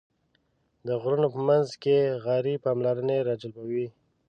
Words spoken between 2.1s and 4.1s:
غارې پاملرنه راجلبوي.